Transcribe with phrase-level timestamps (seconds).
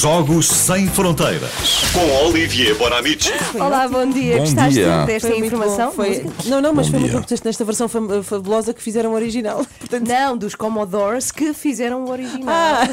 [0.00, 1.50] Jogos Sem Fronteiras.
[1.92, 3.32] Com Olivier Bonamici.
[3.54, 4.34] Olá, bom dia.
[4.36, 5.04] Bom Gostaste dia.
[5.04, 5.86] desta Foi muito informação?
[5.88, 7.20] bom, foi- Não, não, mas Bom foi muito dia.
[7.20, 9.66] bom que nesta versão fam- fabulosa que fizeram o original.
[9.80, 12.46] Portanto, Não, dos Commodores que fizeram o original.
[12.48, 12.88] ah,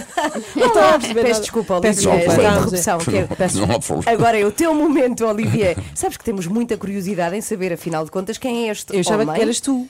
[0.55, 1.41] não estava a perceber Peço nada.
[1.41, 2.49] desculpa, Peço Olivier, desculpa.
[2.49, 2.97] interrupção.
[3.37, 4.11] Peço Não há problema.
[4.11, 5.77] Agora é o teu momento, Olivier.
[5.93, 9.21] Sabes que temos muita curiosidade em saber, afinal de contas, quem é este Eu achava
[9.21, 9.35] homem?
[9.35, 9.87] que eras tu.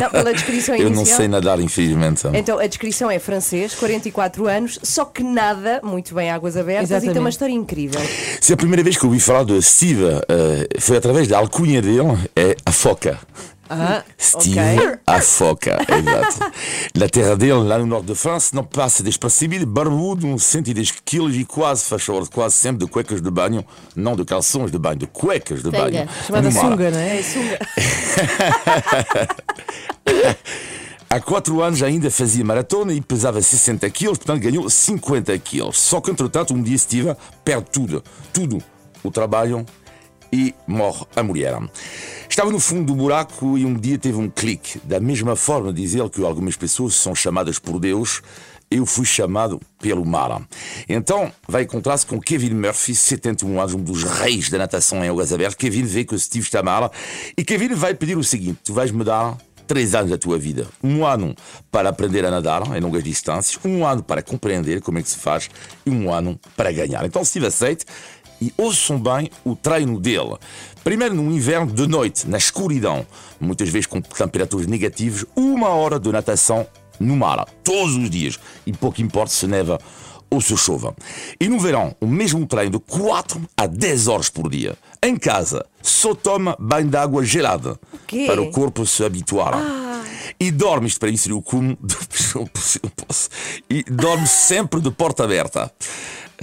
[0.00, 1.04] Não, pela descrição Eu inicial.
[1.06, 2.22] não sei nadar, infelizmente.
[2.32, 6.88] Então, a descrição é francês, 44 anos, só que nada, muito bem águas abertas e
[6.88, 7.18] tem Exatamente.
[7.20, 8.00] uma história incrível.
[8.40, 11.80] Se a primeira vez que eu ouvi falar de Steve eh, foi através da alcunha
[11.82, 13.18] dele, é a foca.
[13.70, 14.98] Ah, Steve, ok.
[15.06, 16.52] a foca, exato.
[16.94, 21.36] Na terra dele, lá no norte de França, não passa despercebido, barbudo, uns 110 quilos
[21.36, 24.96] e quase faz favor, quase sempre de cuecas de banho, não de calções de banho,
[24.98, 26.08] de cuecas de banho.
[26.26, 27.20] chamada sunga, não é?
[31.10, 35.78] Há quatro anos ainda fazia maratona e pesava 60 quilos, portanto ganhou 50 quilos.
[35.78, 38.62] Só que, entretanto, um dia Steve perde tudo, tudo.
[39.02, 39.64] O trabalho
[40.30, 41.56] e morre a mulher.
[42.38, 44.78] Estava no fundo do buraco e um dia teve um clique.
[44.84, 48.22] Da mesma forma, diz ele que algumas pessoas são chamadas por Deus,
[48.70, 50.40] eu fui chamado pelo mar.
[50.88, 55.32] Então vai encontrar-se com Kevin Murphy, 71 anos, um dos reis da natação em águas
[55.32, 55.56] abertas.
[55.56, 56.92] Kevin vê que o Steve está mal
[57.36, 60.64] e Kevin vai pedir o seguinte: tu vais me dar três anos da tua vida.
[60.80, 61.34] Um ano
[61.72, 65.18] para aprender a nadar em longas distâncias, um ano para compreender como é que se
[65.18, 65.50] faz
[65.84, 67.04] e um ano para ganhar.
[67.04, 67.84] Então, Steve aceita
[68.40, 70.36] e ouçam bem o treino dele.
[70.84, 73.06] Primeiro no inverno, de noite, na escuridão,
[73.40, 76.66] muitas vezes com temperaturas negativas, uma hora de natação
[76.98, 78.38] no mar, todos os dias.
[78.66, 79.78] E pouco importa se neva
[80.30, 80.94] ou se chova.
[81.40, 84.76] E no verão, o mesmo treino de 4 a 10 horas por dia.
[85.02, 88.26] Em casa, só toma banho de água gelada quê?
[88.26, 89.54] para o corpo se habituar.
[90.38, 91.76] E dorme, isto para mim seria o cume,
[93.68, 95.72] e dorme sempre de porta aberta.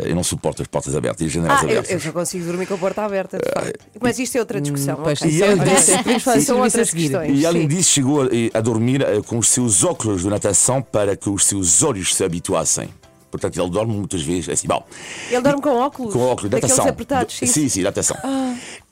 [0.03, 1.91] Eu não suporto as portas abertas e as janelas Ah, eu, abertas.
[1.91, 3.85] eu só consigo dormir com a porta aberta, de facto.
[4.01, 4.97] Mas isto é outra discussão.
[5.01, 5.31] pois, ok.
[5.33, 7.39] E além disso, São outras questões.
[7.39, 11.15] e além disso, chegou a, a dormir eh, com os seus óculos de natação para
[11.15, 12.89] que os seus olhos se habituassem.
[13.31, 14.67] Portanto, ele dorme muitas vezes assim.
[14.67, 14.85] Bom,
[15.29, 16.13] Ele dorme com óculos?
[16.13, 16.87] com óculos natação.
[16.87, 17.45] apertados, sim.
[17.45, 18.17] sim, sim, natação.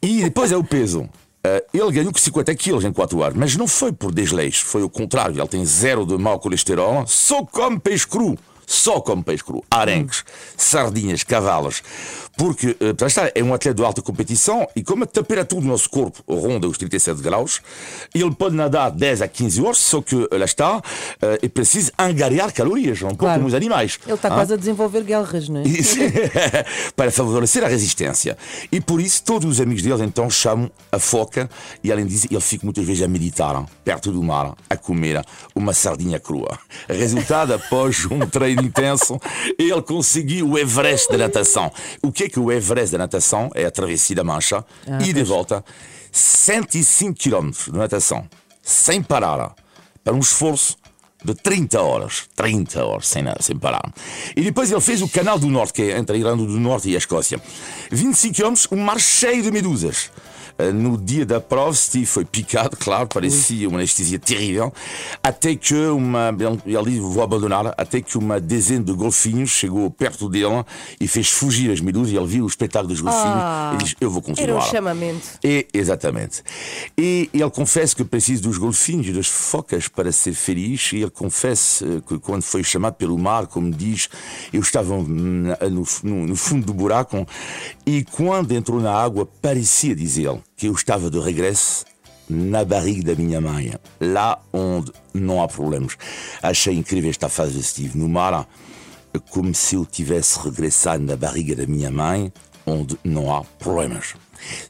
[0.02, 1.10] E depois é o peso.
[1.46, 4.90] Eh, ele ganhou 50 quilos em 4 horas, mas não foi por desleixo, foi o
[4.90, 5.38] contrário.
[5.40, 8.38] Ele tem zero de mau colesterol, só come peixe cru.
[8.66, 10.24] Só come peixe cru, arenques,
[10.58, 11.82] sardinhas, cavalos.
[12.36, 15.68] Porque, eh, para estar, é um atleta de alta competição e como a temperatura do
[15.68, 17.62] nosso corpo ronda os 37 graus,
[18.14, 20.82] ele pode nadar 10 a 15 horas, só que, eh, lá está,
[21.22, 23.36] eh, é preciso angariar calorias, um pouco Claro.
[23.40, 24.00] como os animais.
[24.06, 24.32] Ele está Ah?
[24.32, 25.64] quase a desenvolver guerras, não é?
[26.96, 28.38] Para favorecer a resistência.
[28.72, 31.50] E por isso todos os amigos dele então chamam a foca
[31.84, 35.24] e além disso ele fica muitas vezes a meditar perto do mar, a comer
[35.56, 36.58] uma sardinha crua.
[36.90, 39.20] Resultado, após um treino intenso,
[39.58, 41.72] ele conseguiu o Everest da natação.
[42.02, 43.50] O que é que o Everest da natação?
[43.56, 44.64] É a travessia da Mancha
[45.02, 45.64] e de volta
[46.12, 48.28] 105 km de natação,
[48.62, 49.56] sem parar,
[50.04, 50.78] para um esforço
[51.24, 52.26] de 30 horas.
[52.36, 53.92] 30 horas, sem sem parar.
[54.36, 56.90] E depois ele fez o Canal do Norte, que é entre a Irlanda do Norte
[56.90, 57.42] e a Escócia.
[57.92, 60.12] 25 km, um mar cheio de medusas.
[60.58, 64.72] Eh, No dia da prova, Steve foi picado, claro, parecia uma anestesia terrível,
[65.24, 66.30] até que uma.
[66.66, 67.74] Ele disse: Vou abandonar.
[67.78, 70.64] Até que uma dezena de golfinhos chegou perto dele
[71.00, 72.14] e fez fugir as medusas.
[72.14, 73.42] Ele viu o espetáculo dos golfinhos
[73.74, 74.62] e disse: Eu vou Era um continuar.
[74.70, 75.28] chamamento.
[75.44, 76.44] É, exatamente.
[76.98, 80.92] E ele confessa que precisa dos golfinhos e das focas para ser feliz.
[80.94, 84.10] E ele confessa eh, que quando foi chamado pelo mar, como diz,
[84.52, 87.26] eu estava na- no, no- no fundo do buraco
[87.86, 91.84] e quando entrou na água, parecia, diz ele, que eu estava de regresso
[92.30, 95.98] na barriga da minha mãe, lá onde não há problemas.
[96.42, 98.48] Achei incrível esta fase de Steve no mar,
[99.30, 102.32] como se eu tivesse regressado na barriga da minha mãe,
[102.66, 104.16] onde não há problemas.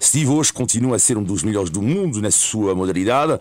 [0.02, 3.40] Steve hoje continua a ser um dos melhores do mundo na sua modalidade,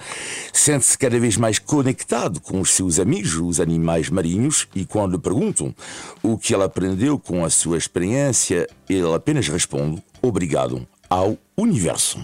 [0.52, 5.18] sente-se cada vez mais conectado com os seus amigos, os animais marinhos, e quando lhe
[5.18, 5.74] perguntam
[6.22, 12.18] o que ele aprendeu com a sua experiência, ele apenas responde: Obrigado ao universo.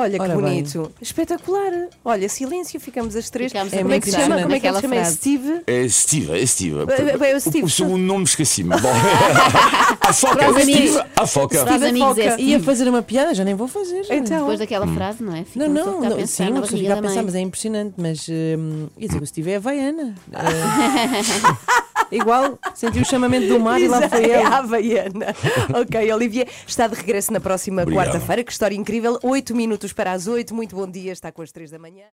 [0.00, 0.42] Olha que Ora bem.
[0.44, 0.92] bonito.
[1.02, 1.72] Espetacular.
[2.04, 3.50] Olha, silêncio, ficamos as três.
[3.50, 4.42] Ficamos Como a é que se chama?
[4.42, 4.94] Como é que ele se chama?
[4.94, 5.16] É frase.
[5.16, 5.60] Steve?
[5.66, 6.76] É Steve, é Steve.
[7.24, 7.64] É- é o Steve.
[7.64, 8.74] O segundo nome esqueci-me.
[10.00, 10.96] A foca, Para os Steve, amigos.
[11.16, 11.64] a foca.
[11.64, 12.22] Para os Steve é Foca.
[12.32, 12.42] Steve.
[12.50, 14.06] Ia fazer uma piada, já nem vou fazer.
[14.10, 14.38] Então.
[14.38, 15.44] Depois daquela frase, não é?
[15.44, 17.94] Fica Não, não, que não pensar sim, fica a pensar, mas é impressionante.
[17.98, 20.14] Mas hum, ia dizer que o Steve é havaiana.
[20.32, 20.38] Eh,
[22.10, 24.34] igual, sentiu o chamamento do mar e lá foi É ele.
[24.42, 25.26] a Havaiana.
[25.80, 28.42] ok, Olivier está de regresso na próxima quarta-feira.
[28.44, 29.18] Que história incrível.
[29.22, 30.54] Oito minutos para as oito.
[30.54, 31.12] Muito bom dia.
[31.12, 32.06] Está com as três da manhã.